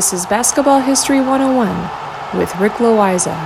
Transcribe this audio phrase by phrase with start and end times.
[0.00, 3.36] This is Basketball History 101 with Rick Loiza.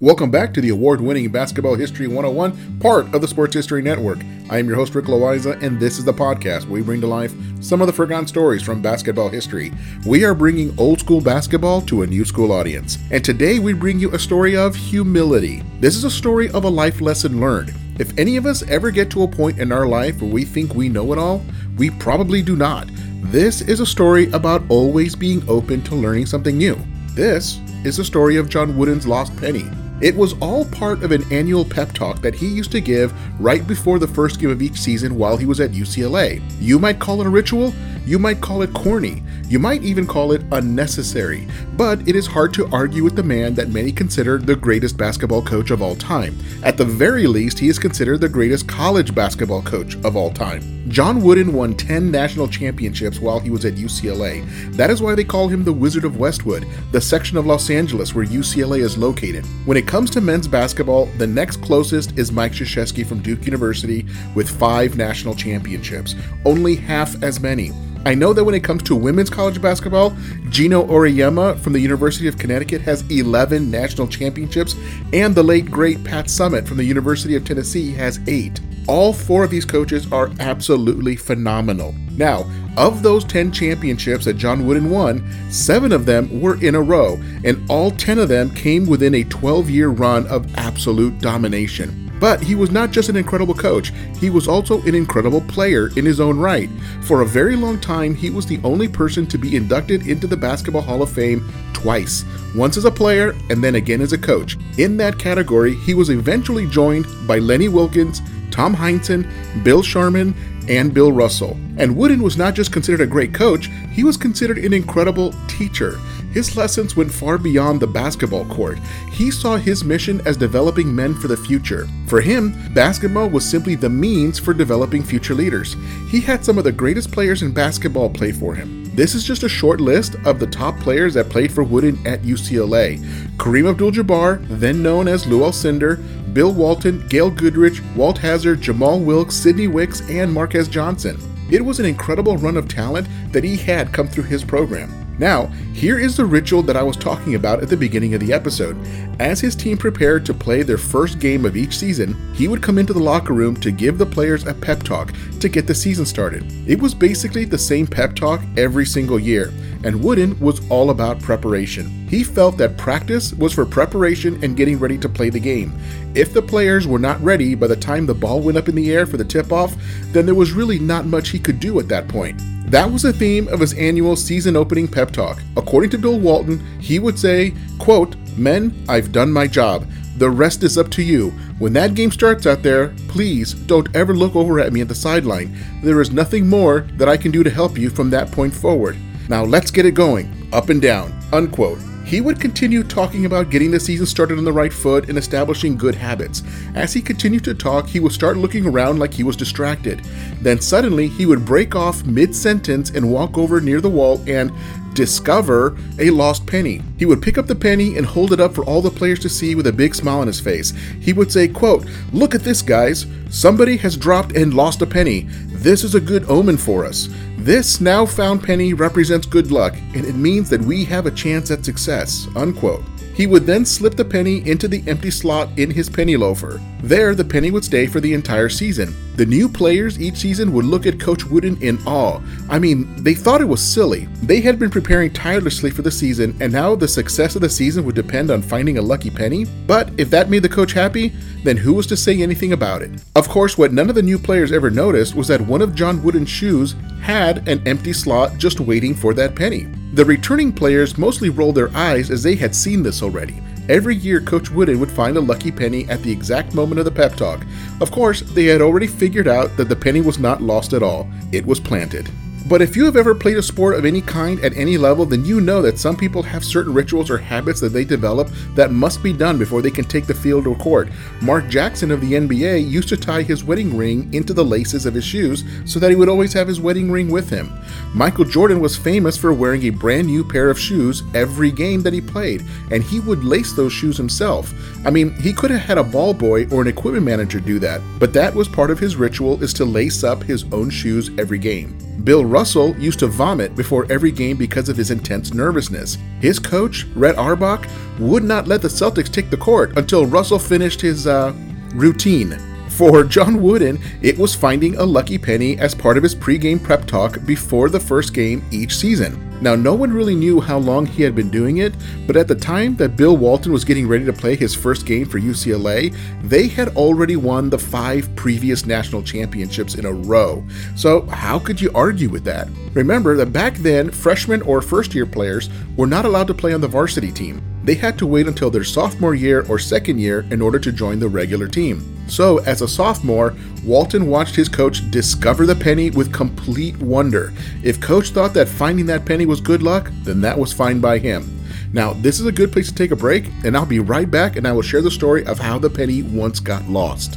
[0.00, 4.20] Welcome back to the award winning Basketball History 101, part of the Sports History Network.
[4.48, 7.06] I am your host, Rick Loiza, and this is the podcast where we bring to
[7.06, 9.70] life some of the forgotten stories from basketball history.
[10.06, 12.96] We are bringing old school basketball to a new school audience.
[13.10, 15.62] And today we bring you a story of humility.
[15.78, 17.74] This is a story of a life lesson learned.
[17.96, 20.74] If any of us ever get to a point in our life where we think
[20.74, 21.44] we know it all,
[21.76, 22.88] we probably do not.
[23.22, 26.76] This is a story about always being open to learning something new.
[27.14, 29.64] This is the story of John Wooden's lost penny.
[30.00, 33.64] It was all part of an annual pep talk that he used to give right
[33.66, 36.42] before the first game of each season while he was at UCLA.
[36.60, 37.72] You might call it a ritual,
[38.04, 42.52] you might call it corny, you might even call it unnecessary, but it is hard
[42.54, 46.36] to argue with the man that many consider the greatest basketball coach of all time.
[46.64, 50.83] At the very least, he is considered the greatest college basketball coach of all time.
[50.88, 54.44] John Wooden won 10 national championships while he was at UCLA.
[54.76, 58.14] That is why they call him the Wizard of Westwood, the section of Los Angeles
[58.14, 59.46] where UCLA is located.
[59.64, 64.04] When it comes to men's basketball, the next closest is Mike Krzyzewski from Duke University
[64.34, 67.72] with five national championships, only half as many.
[68.06, 70.14] I know that when it comes to women's college basketball,
[70.50, 74.76] Geno Auriemma from the University of Connecticut has 11 national championships,
[75.14, 78.60] and the late great Pat Summitt from the University of Tennessee has 8.
[78.86, 81.94] All four of these coaches are absolutely phenomenal.
[82.10, 82.44] Now,
[82.76, 87.18] of those 10 championships that John Wooden won, 7 of them were in a row,
[87.42, 92.03] and all 10 of them came within a 12 year run of absolute domination.
[92.24, 96.06] But he was not just an incredible coach, he was also an incredible player in
[96.06, 96.70] his own right.
[97.02, 100.34] For a very long time, he was the only person to be inducted into the
[100.34, 102.24] Basketball Hall of Fame twice
[102.56, 104.56] once as a player and then again as a coach.
[104.78, 109.28] In that category, he was eventually joined by Lenny Wilkens, Tom Heinsohn,
[109.62, 110.34] Bill Sharman,
[110.66, 111.58] and Bill Russell.
[111.76, 116.00] And Wooden was not just considered a great coach, he was considered an incredible teacher.
[116.34, 118.80] His lessons went far beyond the basketball court.
[119.12, 121.86] He saw his mission as developing men for the future.
[122.08, 125.76] For him, basketball was simply the means for developing future leaders.
[126.10, 128.84] He had some of the greatest players in basketball play for him.
[128.96, 132.22] This is just a short list of the top players that played for Wooden at
[132.22, 132.98] UCLA.
[133.36, 136.02] Kareem Abdul-Jabbar, then known as Lew Alcindor,
[136.34, 141.16] Bill Walton, Gail Goodrich, Walt Hazzard, Jamal Wilkes, Sidney Wicks, and Marques Johnson.
[141.48, 145.03] It was an incredible run of talent that he had come through his program.
[145.18, 148.32] Now, here is the ritual that I was talking about at the beginning of the
[148.32, 148.76] episode.
[149.20, 152.78] As his team prepared to play their first game of each season, he would come
[152.78, 156.04] into the locker room to give the players a pep talk to get the season
[156.04, 156.44] started.
[156.68, 159.52] It was basically the same pep talk every single year,
[159.84, 162.08] and Wooden was all about preparation.
[162.08, 165.78] He felt that practice was for preparation and getting ready to play the game.
[166.14, 168.90] If the players were not ready by the time the ball went up in the
[168.92, 169.76] air for the tip off,
[170.12, 172.40] then there was really not much he could do at that point.
[172.70, 175.40] That was the theme of his annual season opening pep talk.
[175.56, 179.86] According to Bill Walton, he would say, quote, Men, I've done my job.
[180.16, 181.30] The rest is up to you.
[181.58, 184.94] When that game starts out there, please don't ever look over at me at the
[184.94, 185.56] sideline.
[185.82, 188.96] There is nothing more that I can do to help you from that point forward.
[189.28, 190.48] Now let's get it going.
[190.52, 191.18] Up and down.
[191.32, 191.78] Unquote.
[192.04, 195.76] He would continue talking about getting the season started on the right foot and establishing
[195.76, 196.42] good habits.
[196.74, 200.04] As he continued to talk, he would start looking around like he was distracted.
[200.42, 204.52] Then suddenly, he would break off mid sentence and walk over near the wall and
[204.94, 206.82] discover a lost penny.
[206.98, 209.30] He would pick up the penny and hold it up for all the players to
[209.30, 210.72] see with a big smile on his face.
[211.00, 213.06] He would say, quote, "Look at this, guys.
[213.30, 215.26] Somebody has dropped and lost a penny.
[215.46, 217.08] This is a good omen for us.
[217.44, 221.50] This now found penny represents good luck, and it means that we have a chance
[221.50, 222.82] at success." Unquote.
[223.14, 226.60] He would then slip the penny into the empty slot in his penny loafer.
[226.82, 228.94] There, the penny would stay for the entire season.
[229.14, 232.20] The new players each season would look at Coach Wooden in awe.
[232.50, 234.06] I mean, they thought it was silly.
[234.22, 237.84] They had been preparing tirelessly for the season, and now the success of the season
[237.84, 239.44] would depend on finding a lucky penny.
[239.66, 241.12] But if that made the coach happy,
[241.44, 242.90] then who was to say anything about it?
[243.14, 246.02] Of course, what none of the new players ever noticed was that one of John
[246.02, 249.68] Wooden's shoes had an empty slot just waiting for that penny.
[249.94, 253.40] The returning players mostly rolled their eyes as they had seen this already.
[253.68, 256.90] Every year, Coach Wooden would find a lucky penny at the exact moment of the
[256.90, 257.46] pep talk.
[257.80, 261.08] Of course, they had already figured out that the penny was not lost at all,
[261.30, 262.10] it was planted.
[262.46, 265.24] But if you have ever played a sport of any kind at any level, then
[265.24, 269.02] you know that some people have certain rituals or habits that they develop that must
[269.02, 270.90] be done before they can take the field or court.
[271.22, 274.92] Mark Jackson of the NBA used to tie his wedding ring into the laces of
[274.92, 277.50] his shoes so that he would always have his wedding ring with him.
[277.94, 281.94] Michael Jordan was famous for wearing a brand new pair of shoes every game that
[281.94, 284.52] he played, and he would lace those shoes himself.
[284.86, 287.80] I mean, he could have had a ball boy or an equipment manager do that,
[287.98, 291.38] but that was part of his ritual is to lace up his own shoes every
[291.38, 291.78] game.
[292.04, 295.98] Bill Russell used to vomit before every game because of his intense nervousness.
[296.18, 297.68] His coach, Red Auerbach,
[298.00, 301.32] would not let the Celtics take the court until Russell finished his uh,
[301.76, 302.36] routine.
[302.70, 306.86] For John Wooden, it was finding a lucky penny as part of his pregame prep
[306.86, 309.14] talk before the first game each season.
[309.44, 311.74] Now, no one really knew how long he had been doing it,
[312.06, 315.06] but at the time that Bill Walton was getting ready to play his first game
[315.06, 320.42] for UCLA, they had already won the five previous national championships in a row.
[320.76, 322.48] So, how could you argue with that?
[322.72, 326.62] Remember that back then, freshmen or first year players were not allowed to play on
[326.62, 327.42] the varsity team.
[327.64, 330.98] They had to wait until their sophomore year or second year in order to join
[330.98, 331.90] the regular team.
[332.08, 333.34] So, as a sophomore,
[333.64, 337.32] Walton watched his coach discover the penny with complete wonder.
[337.62, 340.98] If coach thought that finding that penny was good luck, then that was fine by
[340.98, 341.40] him.
[341.72, 344.36] Now, this is a good place to take a break, and I'll be right back
[344.36, 347.16] and I will share the story of how the penny once got lost.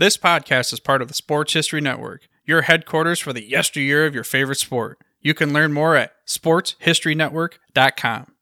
[0.00, 4.14] This podcast is part of the Sports History Network, your headquarters for the yesteryear of
[4.14, 4.98] your favorite sport.
[5.20, 8.32] You can learn more at sportshistorynetwork.com.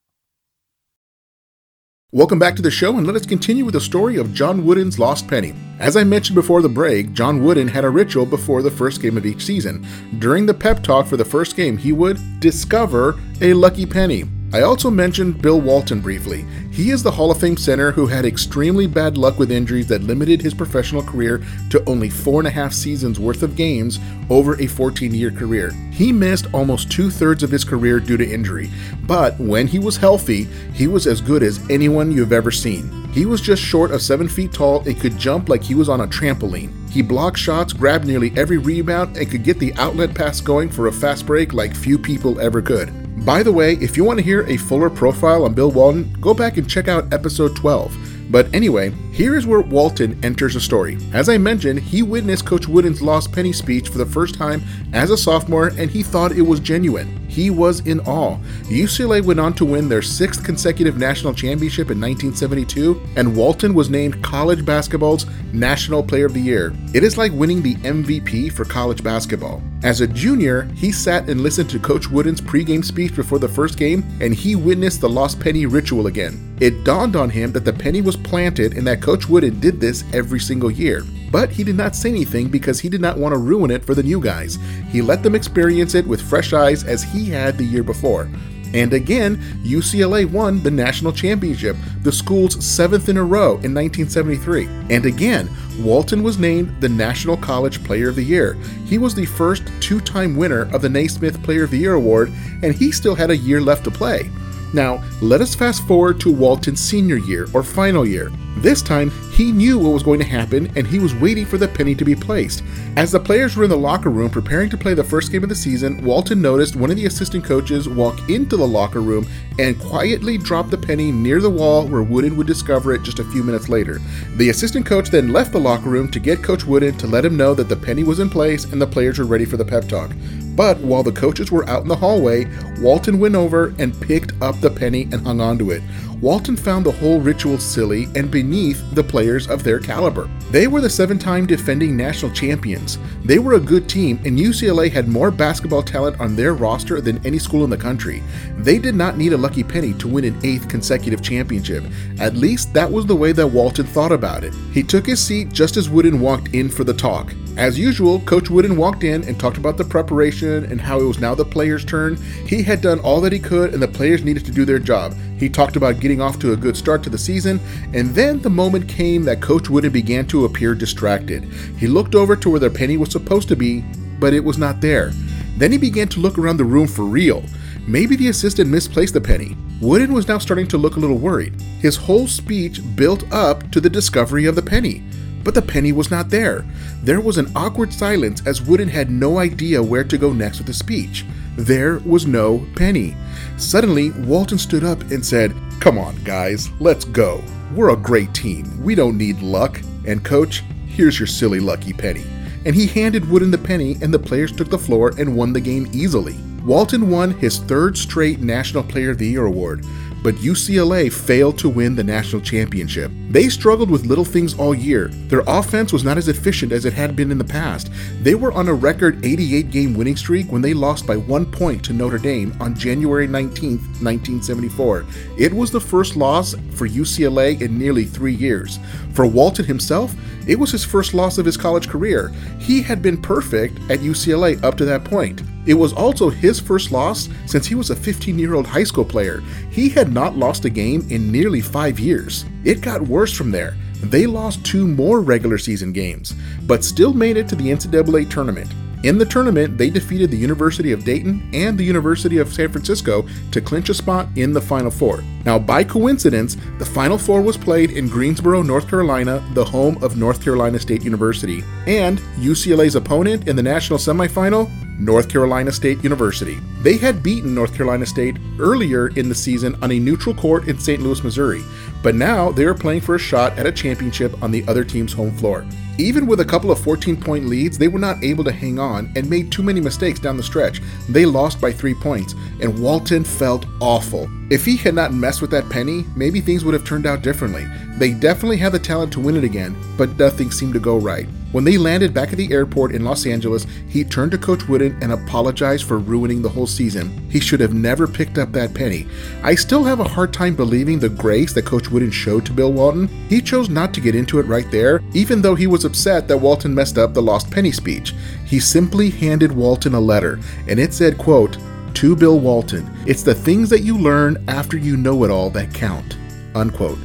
[2.13, 5.01] Welcome back to the show, and let us continue with the story of John Wooden's
[5.01, 5.53] lost penny.
[5.81, 9.17] As I mentioned before the break, John Wooden had a ritual before the first game
[9.17, 9.85] of each season.
[10.21, 14.27] During the pep talk for the first game, he would discover a lucky penny.
[14.51, 16.47] I also mentioned Bill Walton briefly.
[16.71, 20.05] He is the Hall of Fame center who had extremely bad luck with injuries that
[20.05, 24.01] limited his professional career to only four and a half seasons worth of games
[24.31, 25.73] over a 14 year career.
[25.93, 28.71] He missed almost two thirds of his career due to injury,
[29.03, 33.05] but when he was healthy, he was as good as anyone you've ever seen.
[33.13, 36.01] He was just short of 7 feet tall and could jump like he was on
[36.01, 36.89] a trampoline.
[36.89, 40.87] He blocked shots, grabbed nearly every rebound, and could get the outlet pass going for
[40.87, 43.08] a fast break like few people ever could.
[43.25, 46.33] By the way, if you want to hear a fuller profile on Bill Walton, go
[46.33, 47.97] back and check out episode 12.
[48.31, 50.99] But anyway, here is where Walton enters the story.
[51.13, 54.63] As I mentioned, he witnessed Coach Wooden's lost penny speech for the first time
[54.93, 57.28] as a sophomore and he thought it was genuine.
[57.29, 58.39] He was in awe.
[58.65, 63.91] UCLA went on to win their sixth consecutive national championship in 1972, and Walton was
[63.91, 66.73] named college basketball's National Player of the Year.
[66.95, 69.63] It is like winning the MVP for college basketball.
[69.83, 73.79] As a junior, he sat and listened to Coach Wooden's pregame speech before the first
[73.79, 76.57] game, and he witnessed the lost penny ritual again.
[76.61, 80.03] It dawned on him that the penny was planted and that Coach Wooden did this
[80.13, 81.05] every single year.
[81.31, 83.95] But he did not say anything because he did not want to ruin it for
[83.95, 84.59] the new guys.
[84.91, 88.29] He let them experience it with fresh eyes as he had the year before.
[88.75, 94.67] And again, UCLA won the national championship, the school's seventh in a row in 1973.
[94.91, 95.49] And again,
[95.79, 98.55] Walton was named the National College Player of the Year.
[98.85, 102.31] He was the first two time winner of the Naismith Player of the Year award,
[102.63, 104.31] and he still had a year left to play.
[104.73, 108.31] Now, let us fast forward to Walton's senior year or final year.
[108.59, 111.69] This time, he knew what was going to happen and he was waiting for the
[111.69, 112.65] penny to be placed.
[112.97, 115.49] As the players were in the locker room preparing to play the first game of
[115.49, 119.29] the season, Walton noticed one of the assistant coaches walk into the locker room
[119.61, 123.25] and quietly drop the penny near the wall where Wooden would discover it just a
[123.31, 124.01] few minutes later.
[124.37, 127.37] The assistant coach then left the locker room to get Coach Wooden to let him
[127.37, 129.89] know that the penny was in place and the players were ready for the pep
[129.89, 130.11] talk.
[130.59, 132.49] But while the coaches were out in the hallway,
[132.81, 135.85] Walton went over and picked up the penny and hung onto it.
[136.21, 140.29] Walton found the whole ritual silly and beneath the players of their caliber.
[140.51, 142.99] They were the seven time defending national champions.
[143.25, 147.25] They were a good team, and UCLA had more basketball talent on their roster than
[147.25, 148.23] any school in the country.
[148.57, 151.85] They did not need a lucky penny to win an eighth consecutive championship.
[152.19, 154.55] At least that was the way that Walton thought about it.
[154.73, 157.33] He took his seat just as Wooden walked in for the talk.
[157.57, 161.19] As usual, Coach Wooden walked in and talked about the preparation and how it was
[161.19, 162.17] now the players' turn.
[162.47, 165.15] He had done all that he could, and the players needed to do their job.
[165.39, 167.61] He talked about getting off to a good start to the season,
[167.95, 171.45] and then the moment came that Coach Wooden began to appear distracted.
[171.79, 173.85] He looked over to where the penny was supposed to be,
[174.19, 175.13] but it was not there.
[175.57, 177.45] Then he began to look around the room for real.
[177.87, 179.57] Maybe the assistant misplaced the penny.
[179.81, 181.61] Wooden was now starting to look a little worried.
[181.81, 185.05] His whole speech built up to the discovery of the penny.
[185.45, 186.65] But the penny was not there.
[187.03, 190.67] There was an awkward silence as Wooden had no idea where to go next with
[190.67, 191.25] the speech.
[191.57, 193.17] There was no penny.
[193.57, 197.43] Suddenly, Walton stood up and said, Come on, guys, let's go.
[197.75, 198.83] We're a great team.
[198.83, 199.81] We don't need luck.
[200.07, 202.25] And, coach, here's your silly lucky penny.
[202.65, 205.61] And he handed Wooden the penny, and the players took the floor and won the
[205.61, 206.37] game easily.
[206.65, 209.85] Walton won his third straight National Player of the Year award,
[210.23, 213.11] but UCLA failed to win the national championship.
[213.31, 215.09] They struggled with little things all year.
[215.09, 217.91] Their offense was not as efficient as it had been in the past.
[218.23, 221.85] They were on a record 88 game winning streak when they lost by one point
[221.85, 225.05] to Notre Dame on January 19, 1974.
[225.37, 228.79] It was the first loss for UCLA in nearly three years.
[229.13, 230.15] For Walton himself,
[230.47, 232.29] it was his first loss of his college career.
[232.59, 235.43] He had been perfect at UCLA up to that point.
[235.69, 239.05] It was also his first loss since he was a 15 year old high school
[239.05, 239.43] player.
[239.71, 242.47] He had not lost a game in nearly five years.
[242.65, 243.77] It got worse from there.
[244.03, 248.73] They lost two more regular season games, but still made it to the NCAA tournament.
[249.05, 253.27] In the tournament, they defeated the University of Dayton and the University of San Francisco
[253.53, 255.23] to clinch a spot in the Final Four.
[255.45, 260.17] Now, by coincidence, the Final Four was played in Greensboro, North Carolina, the home of
[260.17, 264.69] North Carolina State University, and UCLA's opponent in the national semifinal
[264.99, 266.59] North Carolina State University.
[266.83, 270.79] They had beaten North Carolina State earlier in the season on a neutral court in
[270.79, 271.01] St.
[271.01, 271.63] Louis, Missouri,
[272.03, 275.13] but now they are playing for a shot at a championship on the other team's
[275.13, 275.65] home floor.
[275.99, 279.13] Even with a couple of 14 point leads, they were not able to hang on
[279.17, 280.81] and made too many mistakes down the stretch.
[281.09, 284.31] They lost by three points, and Walton felt awful.
[284.51, 287.67] If he had not messed with that penny, maybe things would have turned out differently.
[287.99, 291.27] They definitely had the talent to win it again, but nothing seemed to go right.
[291.51, 294.99] When they landed back at the airport in Los Angeles, he turned to Coach Wooden
[295.03, 297.27] and apologized for ruining the whole season.
[297.31, 299.07] He should have never picked up that penny.
[299.43, 302.73] I still have a hard time believing the grace that Coach Wooden showed to Bill
[302.73, 303.09] Walton.
[303.29, 306.37] He chose not to get into it right there, even though he was upset that
[306.37, 308.15] Walton messed up the lost penny speech.
[308.45, 310.39] He simply handed Walton a letter,
[310.69, 311.57] and it said, quote,
[311.95, 315.73] to Bill Walton, it's the things that you learn after you know it all that
[315.73, 316.17] count.
[316.55, 316.99] Unquote.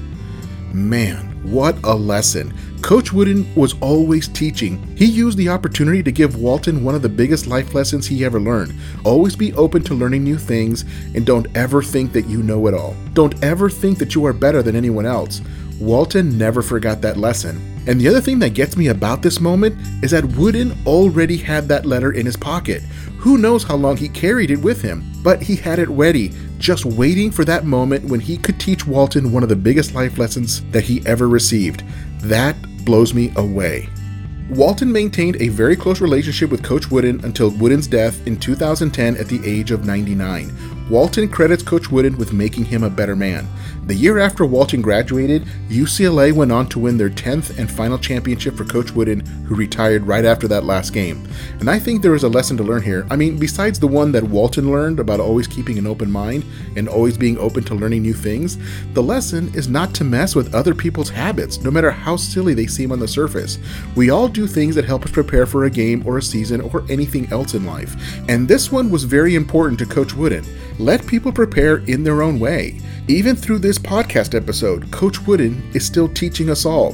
[0.74, 2.54] Man, what a lesson.
[2.84, 4.78] Coach Wooden was always teaching.
[4.98, 8.42] He used the opportunity to give Walton one of the biggest life lessons he ever
[8.42, 8.78] learned.
[9.06, 10.84] Always be open to learning new things
[11.16, 12.94] and don't ever think that you know it all.
[13.14, 15.42] Don't ever think that you are better than anyone else.
[15.80, 17.62] Walton never forgot that lesson.
[17.88, 21.70] And the other thing that gets me about this moment is that Wooden already had
[21.70, 22.82] that letter in his pocket.
[23.18, 26.84] Who knows how long he carried it with him, but he had it ready, just
[26.84, 30.66] waiting for that moment when he could teach Walton one of the biggest life lessons
[30.72, 31.84] that he ever received.
[32.20, 33.90] That blows me away.
[34.50, 39.28] Walton maintained a very close relationship with Coach Wooden until Wooden's death in 2010 at
[39.28, 40.52] the age of 99.
[40.94, 43.48] Walton credits Coach Wooden with making him a better man.
[43.88, 48.56] The year after Walton graduated, UCLA went on to win their 10th and final championship
[48.56, 51.28] for Coach Wooden, who retired right after that last game.
[51.60, 53.08] And I think there is a lesson to learn here.
[53.10, 56.46] I mean, besides the one that Walton learned about always keeping an open mind
[56.78, 58.60] and always being open to learning new things,
[58.94, 62.68] the lesson is not to mess with other people's habits, no matter how silly they
[62.68, 63.58] seem on the surface.
[63.96, 66.86] We all do things that help us prepare for a game or a season or
[66.88, 67.96] anything else in life.
[68.30, 70.46] And this one was very important to Coach Wooden.
[70.84, 72.78] Let people prepare in their own way.
[73.08, 76.94] Even through this podcast episode, Coach Wooden is still teaching us all.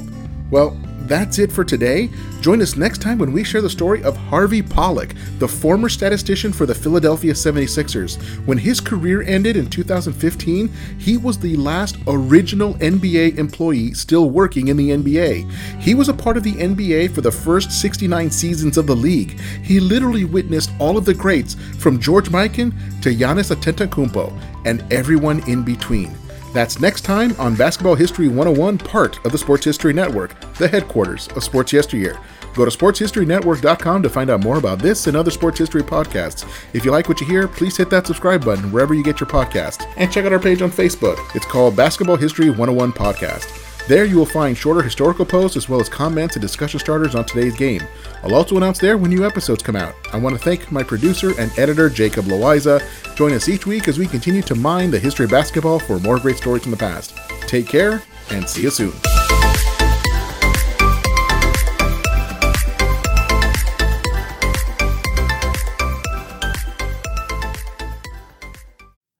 [0.52, 0.78] Well,
[1.10, 2.10] that's it for today.
[2.40, 6.54] Join us next time when we share the story of Harvey Pollock, the former statistician
[6.54, 8.18] for the Philadelphia 76ers.
[8.46, 10.68] When his career ended in 2015,
[11.00, 15.52] he was the last original NBA employee still working in the NBA.
[15.82, 19.40] He was a part of the NBA for the first 69 seasons of the league.
[19.64, 25.42] He literally witnessed all of the greats from George Mikan to Giannis Antetokounmpo and everyone
[25.50, 26.16] in between.
[26.54, 31.28] That's next time on Basketball History 101, part of the Sports History Network, the headquarters
[31.30, 32.20] of Sports Yesteryear.
[32.56, 36.50] Go to sportshistorynetwork.com to find out more about this and other sports history podcasts.
[36.74, 39.30] If you like what you hear, please hit that subscribe button wherever you get your
[39.30, 39.86] podcast.
[39.98, 41.18] And check out our page on Facebook.
[41.36, 43.69] It's called Basketball History 101 Podcast.
[43.90, 47.26] There you will find shorter historical posts as well as comments and discussion starters on
[47.26, 47.82] today's game.
[48.22, 49.96] I'll also announce there when new episodes come out.
[50.14, 52.84] I want to thank my producer and editor, Jacob Loiza.
[53.16, 56.20] Join us each week as we continue to mine the history of basketball for more
[56.20, 57.18] great stories from the past.
[57.48, 58.94] Take care and see you soon.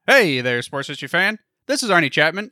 [0.06, 1.40] Hey there, sports history fan.
[1.66, 2.52] This is Arnie Chapman,